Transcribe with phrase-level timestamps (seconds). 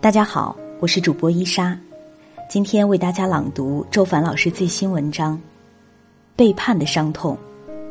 [0.00, 1.78] 大家好，我是主播伊莎，
[2.48, 5.36] 今天为大家朗读周凡老师最新文章
[6.36, 7.36] 《背叛的伤痛，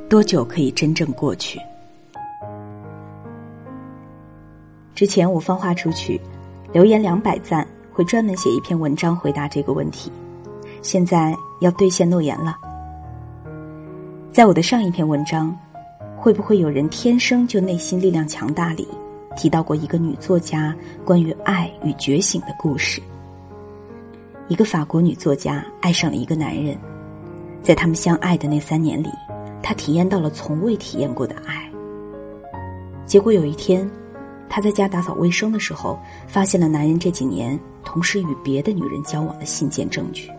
[0.10, 1.60] 多久可以真正过去》。
[4.94, 6.22] 之前我放话出去，
[6.72, 10.12] 留言两百赞，会专门写一篇文章回答这个问题。
[10.82, 12.58] 现在要兑现诺言了。
[14.32, 15.56] 在我的上一篇文章
[16.22, 18.88] 《会不会有人天生就内心力量强大》里，
[19.36, 23.02] 提到过一个女作家关于爱与觉醒的故事。
[24.48, 26.78] 一个法国女作家爱上了一个男人，
[27.62, 29.10] 在他们相爱的那三年里，
[29.62, 31.70] 她体验到了从未体验过的爱。
[33.06, 33.90] 结果有一天，
[34.50, 40.30] 她在家打扫卫生的时候，发现了男人这几年同时与别的女人交往的信件证据。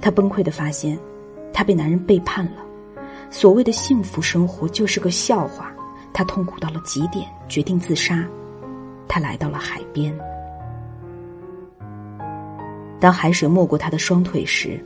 [0.00, 0.98] 她崩溃的发现。
[1.50, 2.62] 她被男人背叛了，
[3.30, 5.72] 所谓的幸福生活就是个笑话。
[6.12, 8.24] 他痛苦到了极点，决定自杀。
[9.06, 10.14] 他来到了海边，
[13.00, 14.78] 当海水没过他的双腿时，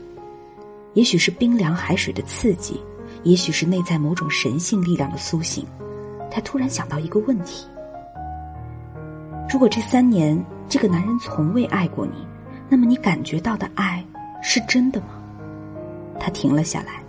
[0.93, 2.81] 也许是冰凉海水的刺激，
[3.23, 5.65] 也许是内在某种神性力量的苏醒。
[6.31, 7.67] 他突然想到一个问题：
[9.49, 12.25] 如果这三年这个男人从未爱过你，
[12.69, 14.03] 那么你感觉到的爱
[14.41, 15.21] 是真的吗？
[16.17, 17.03] 他停了下来，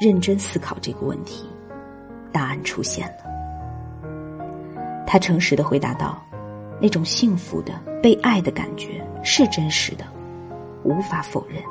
[0.00, 1.48] 认真思考这个问题，
[2.32, 3.27] 答案出现了。
[5.10, 6.22] 他诚实的回答道
[6.78, 10.04] ：“那种幸福的被爱的感觉是真实的，
[10.84, 11.62] 无法否认。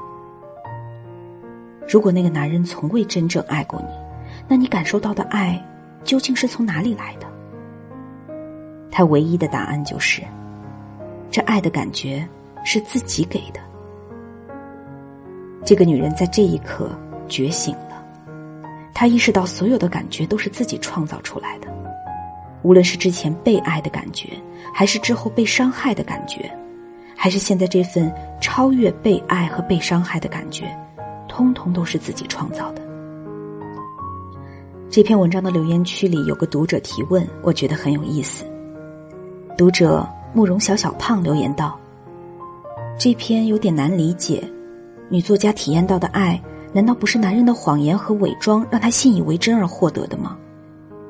[1.88, 3.94] 如果那个男人从未真正爱过你，
[4.48, 5.64] 那你感受到的爱
[6.04, 7.28] 究竟是从哪里来的？”
[8.90, 10.24] 他唯一的答案就是：
[11.30, 12.28] 这爱的感觉
[12.66, 13.60] 是自己给的。
[15.64, 16.90] 这个女人在这一刻
[17.28, 18.04] 觉醒了，
[18.96, 21.68] 她意识到所有的感觉都是自己创造出来的，
[22.68, 24.28] 无论是之前被爱的感觉，
[24.74, 26.52] 还是之后被伤害的感觉，
[27.16, 30.66] 还是现在这份超越被爱和被伤害的感觉，
[31.30, 32.82] 通通都是自己创造的。
[34.90, 38.44] 这篇文章的留言区里有个读者提问，我觉得很有意思。
[39.58, 41.80] 读者慕容小小胖留言道
[43.00, 44.44] ：“这篇有点难理解。”
[45.08, 46.38] 女作家体验到的爱，
[46.74, 50.38] 难道不是男人的谎言和伪装让她信以为真而获得的吗？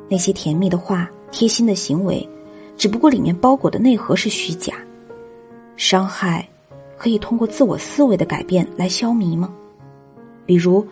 [0.07, 2.27] 那些甜蜜的话、贴心的行为，
[2.77, 4.73] 只不过里面包裹的内核是虚假。
[5.75, 6.47] 伤害
[6.97, 9.53] 可以通过自我思维的改变来消弭吗？
[10.45, 10.85] 比如，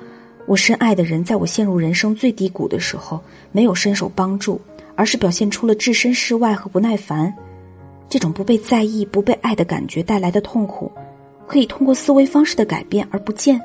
[0.46, 3.20] 我深爱的人在我陷入人生最低谷的时候，
[3.52, 4.60] 没有伸手帮助，
[4.96, 7.34] 而是表现出了置身事外和不耐烦。
[8.08, 10.92] 这种不被在意、不被爱的感觉带来的痛苦。
[11.48, 13.62] 可以通过思维方式的改变而不见。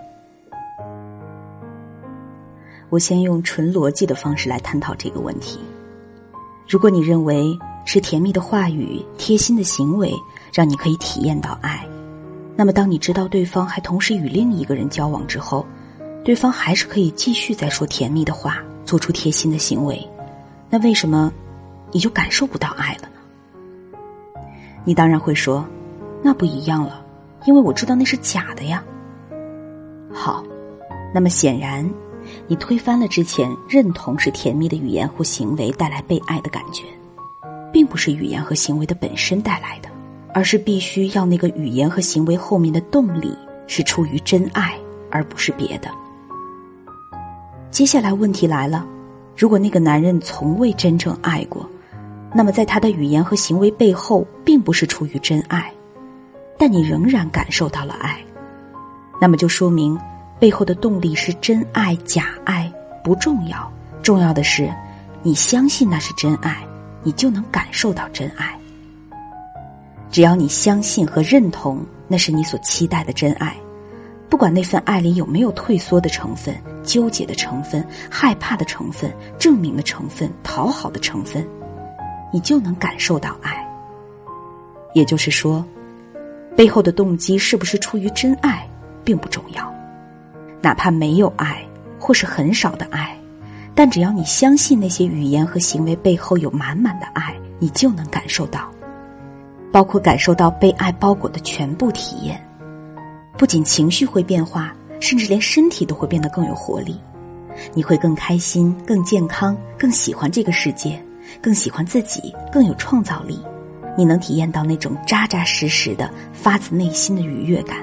[2.90, 5.58] 我先用纯逻辑的方式来探讨这个问题。
[6.70, 10.14] 如果你认为是甜蜜的话语、贴心的行为
[10.52, 11.84] 让你可以体验到爱，
[12.54, 15.66] 那么当你知道对方还同时与另一个人交往之后，
[16.22, 20.08] 对方还是可以继续在说甜蜜的话、做出贴心的行为，
[20.70, 21.32] 那为什么
[21.90, 24.38] 你就感受不到爱了呢？
[24.84, 25.66] 你当然会说，
[26.22, 27.04] 那不一样了。
[27.46, 28.84] 因为我知道那是假的呀。
[30.12, 30.44] 好，
[31.12, 31.84] 那么显然，
[32.50, 36.82] 你推翻了之前认同是甜蜜的语言或行为带来被爱的感觉，
[37.72, 39.88] 并不是语言和行为的本身带来的，
[40.34, 43.32] 而是必须要那个语言和行为后面的动力
[43.68, 44.76] 是出于真爱，
[45.12, 45.88] 而不是别的。
[47.70, 48.84] 接下来问题来了：
[49.36, 51.64] 如果那个男人从未真正爱过，
[52.34, 55.72] 那么在他的语言和行为背后，并不是出于真爱。
[56.58, 58.18] 但你仍然感受到了爱，
[59.20, 59.96] 那么就说明
[60.40, 62.72] 背后的动力是真爱假爱
[63.04, 63.70] 不重要，
[64.02, 64.72] 重要的是
[65.22, 66.66] 你相信那是真爱，
[67.02, 68.58] 你就能感受到真爱。
[70.10, 73.54] 只要你相信和认同那是你所期待的真爱，
[74.30, 81.46] 不管那份爱里有没有退缩的成分、纠结的成分、害怕的成分、证明的成分、讨好的成分，
[82.32, 83.62] 你就能感受到爱。
[84.94, 85.64] 也就是说。
[86.56, 88.68] 背后的动机是不是出于真爱，
[89.02, 89.72] 并不重要。
[90.62, 91.64] 哪怕没有爱，
[91.98, 93.16] 或是很少的爱，
[93.74, 98.70] 但只要你相信那些语言和行为背后有满满的爱，你就能感受到，
[99.72, 102.40] 包括感受到被爱包裹的全部体验。
[103.38, 107.00] 不仅情绪会变化，甚至连身体都会变得更有活力。
[107.74, 111.02] 你会更开心、更健康、更喜欢这个世界，
[111.40, 113.38] 更喜欢自己，更有创造力。
[113.96, 117.78] 你能体验到那种扎扎实实的、发自内心的愉悦感。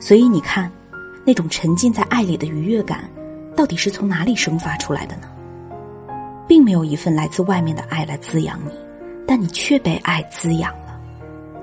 [0.00, 0.70] 所以你看，
[1.24, 3.10] 那种沉浸在爱里的愉悦感，
[3.56, 5.28] 到底是从哪里生发出来的呢？
[6.46, 8.72] 并没有一份来自外面的爱来滋养你，
[9.26, 11.00] 但你却被爱滋养了。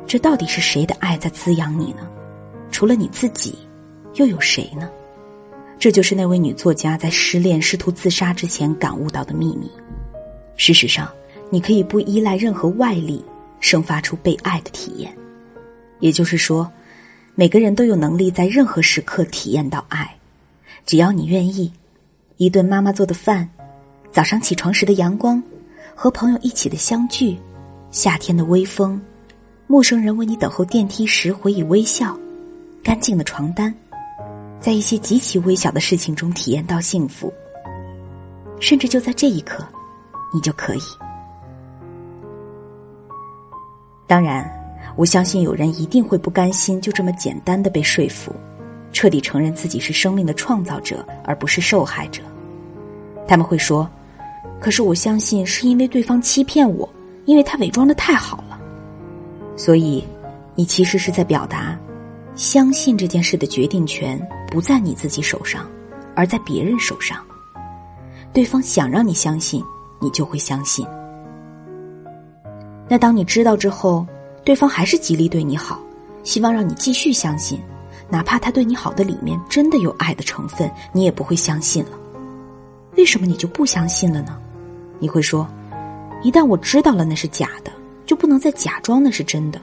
[0.08, 2.10] 这到底是谁的爱在滋养你呢？
[2.72, 3.58] 除了你自己，
[4.16, 4.90] 又有谁呢？
[5.78, 9.72] 这就是那位女作家在失恋、试图自杀之前感悟到的秘密。
[10.56, 11.08] 事实上，
[11.50, 13.24] 你可以不依赖任何外力，
[13.60, 15.16] 生发出被爱的体验。
[16.00, 16.70] 也就是说，
[17.34, 20.16] 每个人都有能力在任何时刻体验到爱，
[20.86, 21.72] 只要你愿意。
[22.38, 23.48] 一顿妈妈做的饭，
[24.12, 25.42] 早上起床时的阳光，
[25.96, 27.38] 和朋友一起的相聚，
[27.92, 29.00] 夏天的微风，
[29.68, 32.18] 陌生人为你等候电梯时回以微笑，
[32.84, 33.74] 干净的床单，
[34.60, 37.32] 在一些极其微小的事情中体验到幸福，
[38.60, 39.66] 甚至就在这一刻，
[40.34, 40.82] 你就可以。
[44.08, 44.52] 当然，
[44.96, 48.34] 我相信有人一定会不甘心就这么简单的被说服，
[48.92, 52.22] 彻底承认自己是生命的创造者，而不是受害者。
[53.28, 53.90] 他们会说
[54.60, 56.88] ：“可是我相信是因为对方欺骗我，
[57.26, 58.60] 因为他伪装的太好了。”
[59.56, 60.04] 所以，
[60.56, 61.78] 你其实是在表达，
[62.36, 65.66] 相信这件事的决定权不在你自己手上，
[66.16, 67.18] 而在别人手上。
[68.34, 69.64] 对方想让你相信，
[70.00, 70.86] 你就会相信。
[72.90, 74.06] 那当你知道之后，
[74.44, 75.80] 对方还是极力对你好，
[76.24, 77.62] 希望让你继续相信，
[78.10, 81.92] 哪怕他对你好的里面真的有爱的成分，你也不会相信了。
[82.98, 84.38] 为什么你就不相信了呢？
[85.00, 85.48] 你会说，
[86.24, 87.72] 一旦我知道了那是假的，
[88.06, 89.62] 就不能再假装那是真的，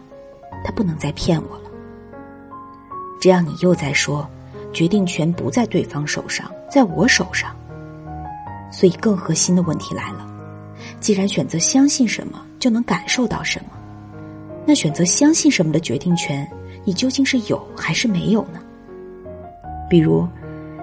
[0.65, 1.71] 他不能再骗我了。
[3.21, 4.29] 这样你又在说，
[4.73, 7.55] 决定权不在对方手上，在我手上。
[8.71, 10.27] 所以更核心的问题来了：
[11.01, 13.78] 既然选择相信什么就能感受到什么，
[14.69, 16.47] 那选择相信什么的决定权，
[16.85, 18.61] 你究竟是有还是没有呢？
[19.89, 20.29] 比如。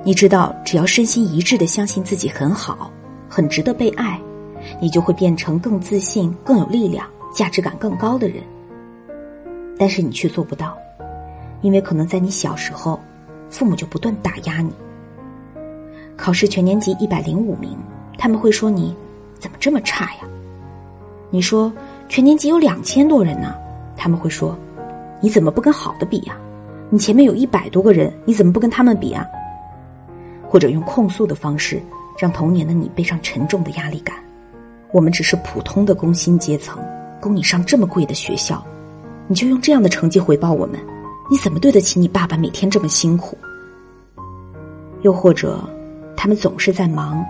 [0.03, 2.91] 你知道，只要身心一致的相信自己很好，
[3.27, 4.21] 很值得被爱，
[4.79, 8.43] 你就会变成更自信、更有力量、价值感更高的人。
[9.79, 10.77] 但是你却做不到，
[11.61, 12.99] 因为可能在你小时候，
[13.49, 14.71] 父母就不断打压你。
[16.15, 17.75] 考试全年级一百零五名，
[18.15, 18.95] 他们会说你
[19.39, 20.19] 怎么这么差呀？
[21.31, 21.73] 你说
[22.07, 23.55] 全年级有两千多人呢，
[23.95, 24.57] 他们会说
[25.21, 26.38] 你怎么不跟好的比呀？
[26.89, 29.25] 你前面有一百多个人，你怎么不跟他们比啊？
[30.47, 31.81] 或者用控诉的方式，
[32.18, 34.15] 让童年的你背上沉重的压力感。
[34.92, 36.81] 我们只是普通的工薪阶层，
[37.19, 38.63] 供你上这么贵的学校，
[39.27, 40.80] 你就用这样的成绩回报我们？
[41.30, 43.36] 你怎么对得起你爸爸每天这么辛苦？
[45.01, 45.59] 又或者，
[46.15, 47.25] 他们总是在忙，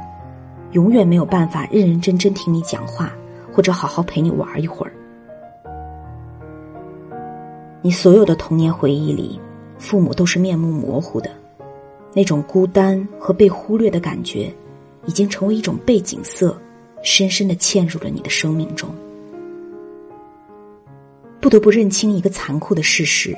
[0.74, 3.12] 永远没有办法认认真真听你讲话，
[3.54, 4.92] 或者好好陪你玩一会儿。
[7.86, 9.40] 你所有的童年回忆里，
[9.78, 11.30] 父母都是面目模糊的。
[12.16, 14.52] 那种孤单和被忽略的感觉，
[15.06, 16.60] 已经成为一种背景色，
[17.04, 18.90] 深深的嵌入了你的生命中。
[21.40, 23.38] 不得不认清一个残酷的事实：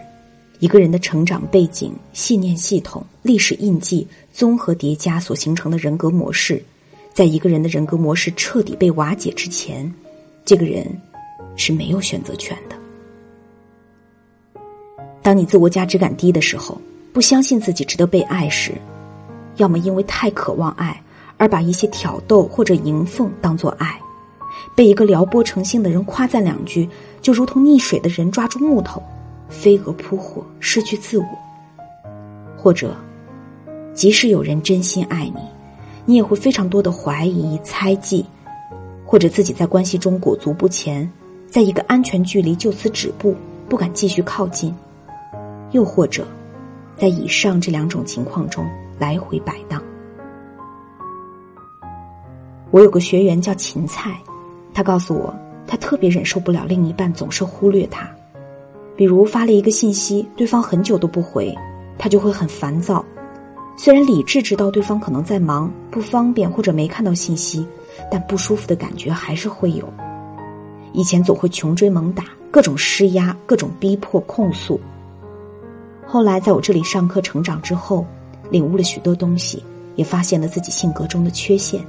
[0.60, 6.64] 一个人的成长背景、信念系统、历史印记综合叠加所形成的人格模式，
[7.14, 9.94] 在一个人的人格模式彻底被瓦解之前，
[10.46, 10.88] 这个人
[11.58, 12.77] 是没有选择权的。
[15.28, 16.80] 当你自我价值感低的时候。
[17.12, 18.72] 不相信自己值得被爱时，
[19.58, 21.02] 要么因为太渴望爱
[21.36, 24.00] 而把一些挑逗或者迎奉当作爱，
[24.74, 26.88] 被一个撩拨成性的人夸赞两句，
[27.22, 29.04] 就如同溺水的人抓住木头，
[29.50, 31.26] 飞蛾扑火，失去自我；
[32.56, 32.96] 或者，
[33.94, 35.42] 即使有人真心爱你，
[36.06, 38.24] 你也会非常多的怀疑、猜忌，
[39.04, 41.12] 或者自己在关系中裹足不前，
[41.50, 43.36] 在一个安全距离就此止步，
[43.68, 44.72] 不敢继续靠近；
[45.72, 46.26] 又或者。
[46.98, 49.80] 在以上这两种情况中来回摆荡。
[52.72, 54.20] 我有个学员叫芹菜，
[54.74, 55.32] 他告诉我，
[55.68, 58.10] 他特别忍受不了另一半总是忽略他，
[58.96, 61.56] 比如发了一个信息，对方很久都不回，
[62.00, 63.06] 他就会很烦躁。
[63.78, 67.64] 虽然理智知道对方可能在忙、不方便或者没看到信息，
[68.10, 69.88] 但不舒服的感觉还是会有。
[70.94, 74.80] 以前总会穷追猛打，各种施压，各种逼迫、控诉。
[76.08, 78.06] 后来在我这里上课成长之后，
[78.50, 79.62] 领悟了许多东西，
[79.98, 81.82] 也发现了自己性格中的缺陷。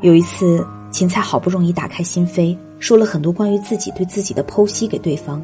[0.00, 5.40] 有一次，芹菜好不容易打开心扉，说了很多关于自己对自己的剖析给对方，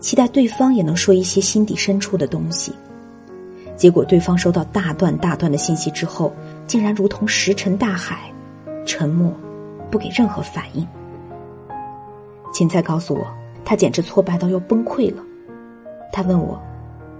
[0.00, 2.72] 期待对方也能说一些心底深处的东西。
[3.76, 6.32] 结果对方收到大段大段的信息之后，
[6.66, 8.32] 竟然如同石沉大海，
[8.84, 9.32] 沉默，
[9.92, 10.84] 不给任何反应。
[12.52, 13.24] 芹菜告诉我，
[13.64, 15.22] 他简直挫败到要崩溃了。
[16.12, 16.60] 他问我：“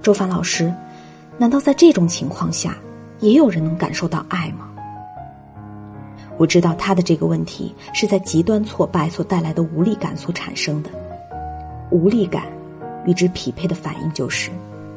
[0.02, 0.72] 周凡老师，
[1.36, 2.76] 难道在这种情况下，
[3.20, 4.68] 也有人能感受到爱吗？”
[6.38, 10.90] 我知道他的这个问题是在极端挫败所带来的无力感所产生的，
[11.90, 12.44] 无力感
[13.04, 14.50] 与之匹配的反应就是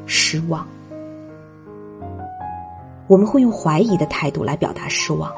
[0.06, 0.68] 失望。
[3.08, 5.32] 我们会用怀疑的态度来表达失望，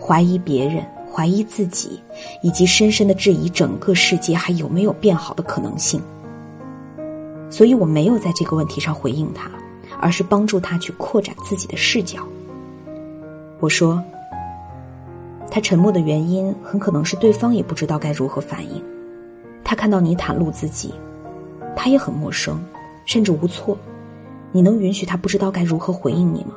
[0.00, 2.02] 怀疑别人，怀疑自己，
[2.42, 6.02] 以及深深的质疑整个世界还有没有变好的可能性。
[7.54, 9.48] 所以我没有在这个问题上回应他，
[10.00, 12.26] 而是帮助他去扩展自己的视角。
[13.60, 14.02] 我说。
[15.52, 18.82] 他沉默的原因很可能是对方也不知道该如何反应。
[19.62, 20.92] 他看到你袒露自己，
[21.76, 22.60] 他也很陌生，
[23.06, 23.78] 甚至无措。
[24.50, 26.56] 你能允许他不知道该如何回应你吗？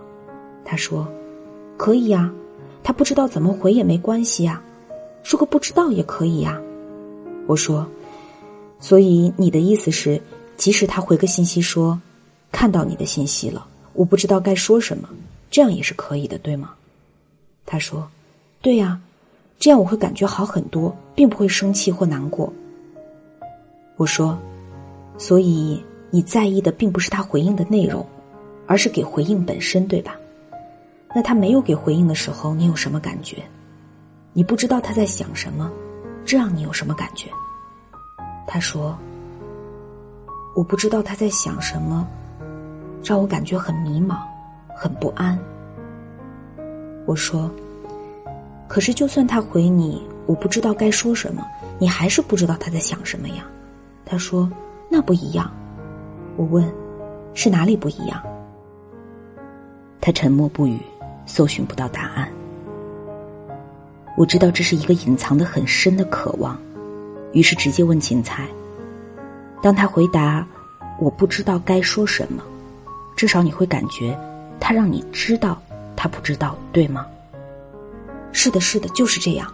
[0.66, 1.08] 他说
[1.77, 2.32] ：“可以呀，
[2.82, 4.60] 他不知道怎么回也没关系呀，
[5.22, 6.60] 说个不知道也可以呀。”
[7.46, 7.86] 我说
[8.82, 10.20] ：“所以你的意思是，
[10.58, 11.98] 即使他回个信息说
[12.52, 15.08] 看到你的信息了，我不知道该说什么，
[15.50, 16.74] 这样也是可以的，对吗？”
[17.66, 18.10] 他说。
[18.60, 19.00] 对呀，
[19.60, 22.52] 这样我会感觉好很多，并不会生气或难过。
[23.96, 24.38] 我说，
[25.18, 28.06] 所以你在意的并不是他回应的内容，
[28.66, 30.18] 而是给回应本身，对吧？
[31.16, 33.38] 那他没有给回应的时候，你有什么感觉？
[34.34, 35.72] 你不知道他在想什么，
[36.26, 37.30] 这样你有什么感觉？
[38.48, 38.98] 他说
[40.58, 42.08] ：“我不知道他在想什么，
[43.04, 44.18] 让我感觉很迷茫，
[44.76, 45.38] 很不安。”
[47.06, 47.48] 我说。
[48.68, 51.46] 可是，就算他回你，我不知道该说什么，
[51.78, 53.46] 你还是不知道他在想什么呀？
[54.04, 54.52] 他说
[54.90, 55.50] ：“那不一样。”
[56.36, 56.68] 我问
[57.36, 58.20] ：“是哪里不一样？”
[60.02, 60.80] 他沉默不语，
[61.28, 62.28] 搜寻不到答案。
[64.18, 66.60] 我知道这是一个隐藏的很深的渴望，
[67.32, 68.48] 于是直接问芹菜。
[69.62, 70.46] 当他回答
[71.00, 72.44] ：“我不知道该说什么”，
[73.16, 74.18] 至少你会感觉
[74.60, 75.60] 他让你知道
[75.96, 77.06] 他不知道，对吗？
[78.32, 79.52] 是的，是的，就是这样。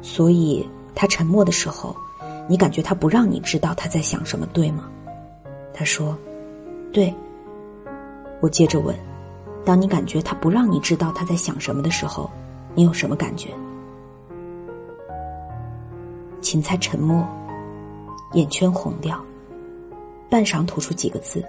[0.00, 1.96] 所以他沉默的时候，
[2.48, 4.84] 你感觉他不让你知道他在想什么，对吗？
[5.74, 6.16] 他说
[6.92, 7.12] ：“对。”
[8.40, 8.94] 我接着问
[9.66, 12.30] ：“当你感觉他不让你知道他在想什么的时候，
[12.76, 13.52] 你有什么感觉？”
[16.40, 17.26] 芹菜沉默，
[18.34, 19.18] 眼圈红掉，
[20.30, 21.42] 半晌吐出几个字：“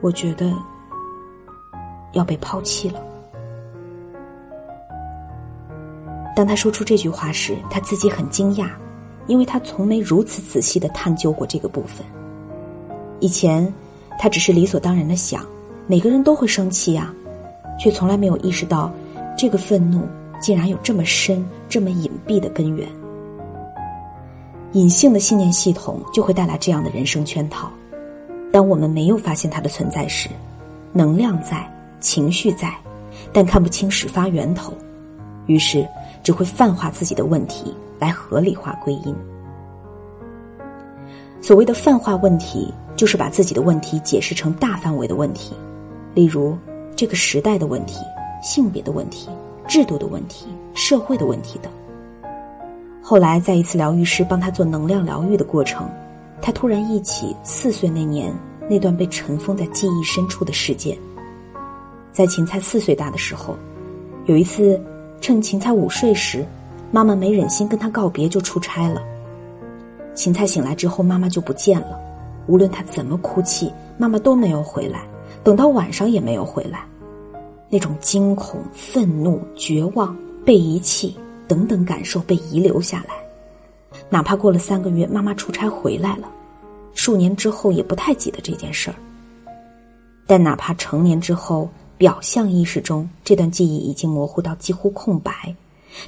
[0.00, 0.52] 我觉得
[2.12, 3.02] 要被抛弃了。”
[6.34, 8.70] 当他说出这句话时，他自己很惊讶，
[9.26, 12.06] 因为他从没如此仔细的探究过这个部分。
[13.20, 13.72] 以前，
[14.18, 15.44] 他只是理所当然的想，
[15.86, 17.12] 每个人都会生气呀，
[17.78, 18.90] 却从来没有意识到，
[19.36, 20.06] 这个愤怒
[20.40, 22.88] 竟然有这么深、这么隐蔽的根源。
[24.72, 27.70] 隐性的信念系统就会带来这样的人生圈套。
[28.52, 30.28] 当我们没有发现它的存在时，
[30.92, 31.68] 能量在，
[32.00, 32.74] 情绪在，
[33.32, 34.72] 但看不清始发源头，
[35.46, 35.86] 于是。
[36.20, 39.14] 只会泛化自己的问题来合理化归因。
[41.40, 45.54] 所谓的泛化问题，就是把自己的问题解释成大范围的问题，
[46.12, 46.58] 例如
[46.94, 48.00] 这个时代的问题、
[48.42, 49.30] 性别的问题、
[49.66, 51.72] 制度的问题、社会的问题等。
[53.10, 55.88] 后来，在一次疗愈师帮他做能量疗愈的过程，
[56.42, 58.30] 他突然忆起四岁那年
[58.68, 60.94] 那段被尘封在记忆深处的事件。
[62.12, 63.56] 在芹菜四岁大的时候，
[64.26, 64.78] 有一次。
[65.22, 66.44] 趁芹菜午睡时，
[66.92, 69.02] 妈妈没忍心跟他告别，就出差了。
[70.14, 71.98] 芹菜醒来之后，妈妈就不见了。
[72.46, 75.00] 无论他怎么哭泣，妈妈都没有回来。
[75.42, 76.84] 等到晚上也没有回来。
[77.70, 81.16] 那种惊恐、愤怒、绝望、被遗弃
[81.48, 83.14] 等等感受被遗留下来。
[84.08, 86.30] 哪怕过了三个月，妈妈出差回来了，
[86.94, 88.94] 数年之后也不太记得这件事儿。
[90.26, 91.68] 但哪怕成年之后。
[91.98, 95.32] 表象意识中，这段记忆已经模糊到几乎空白，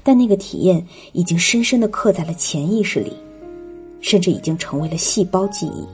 [0.05, 3.13] 但那个体验已经深深的刻在了潜意识里，
[4.01, 5.85] 甚至已经成为了细胞记忆。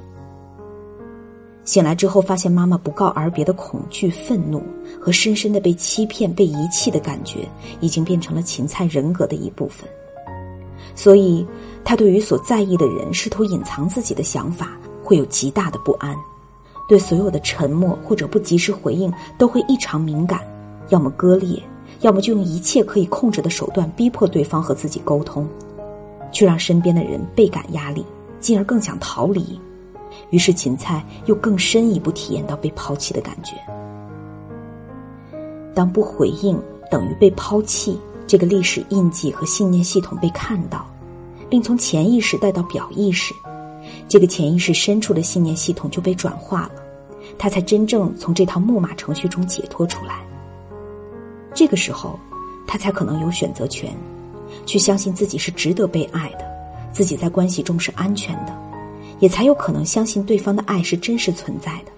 [1.66, 4.62] 醒来之后，发现妈妈不告而别的恐惧、愤怒
[5.00, 7.40] 和深深的被欺骗、被遗弃的感觉，
[7.80, 9.86] 已经变成了芹菜人格的一部分。
[10.94, 11.44] 所以，
[11.84, 16.16] 他对于所在意的人试图隐藏自己的想法，会有极大的不安。
[16.88, 20.40] 对所有的沉默或者不及时回应都会异常敏感，
[20.90, 21.60] 要么割裂，
[22.02, 25.48] 要么就用一切可以控制的手段逼迫对方和自己沟通，
[26.30, 28.06] 却让身边的人倍感压力，
[28.38, 29.60] 进而更想逃离。
[30.30, 33.54] 于是芹菜又更深一步体验到被抛弃的感觉。
[35.74, 40.86] 当不回应等于被抛弃，这个历史印记和信念系统被看到，
[41.48, 43.34] 并从潜意识带到表意识。
[44.08, 46.82] 这个潜意识深处的信念系统就被转化了，
[47.38, 50.24] 他才真正从这套木马程序中解脱出来。
[51.54, 52.18] 这个时候，
[52.66, 53.94] 他才可能有选择权，
[54.64, 56.44] 去相信自己是值得被爱的，
[56.90, 58.56] 自己在关系中是安全的，
[59.18, 61.92] 也才有可能相信对方的爱是真实存在的。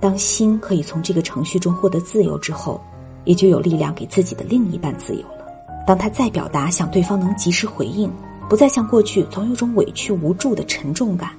[0.00, 2.80] 当心可以从这个程序中获得自由之后，
[3.24, 5.44] 也就有力量给自己的另一半自由了。
[5.86, 8.10] 当他再表达，想对方能及时回应，
[8.48, 11.30] 不再像过去总有种委屈无助的沉重感，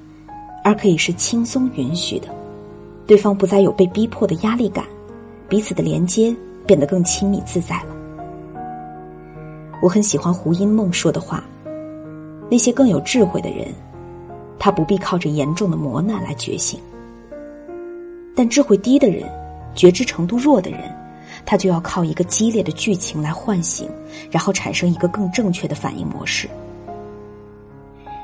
[0.64, 2.28] 而可以是轻松允许的。
[3.08, 4.86] 对方不再有被逼迫的压力感，
[5.50, 6.36] 彼此的连接
[6.68, 7.96] 变得更亲密自在了。
[9.82, 11.44] 我很喜欢胡因梦说的话
[12.48, 13.68] ：“那些更有智慧的人，
[14.62, 16.80] 他不必靠着严重的磨难来觉醒。”
[18.38, 19.28] 但智慧低的人，
[19.74, 20.80] 觉知程度弱的人，
[21.46, 23.90] 他就要靠一个激烈的剧情来唤醒，
[24.30, 26.48] 然后产生一个更正确的反应模式。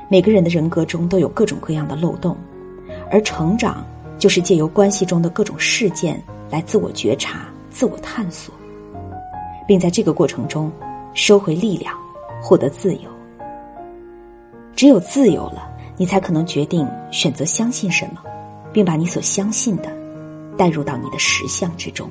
[0.08, 2.36] 每个人的人格中都有各种各样的漏洞，
[3.10, 3.84] 而成长
[4.16, 8.54] 就是借由关系中的各种事件来自我觉察、自我探索，
[9.66, 10.72] 并在这个过程中
[11.12, 11.94] 收回力量，
[12.40, 13.10] 获得自由。
[14.74, 15.68] 只有自由了，
[15.98, 18.22] 你才可能决定选择相信什么，
[18.72, 19.98] 并把你所相信的。
[20.56, 22.10] 带入到你的实相之中。